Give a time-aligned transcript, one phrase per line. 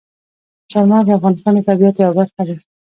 [0.71, 2.55] چار مغز د افغانستان د طبیعت یوه برخه ده.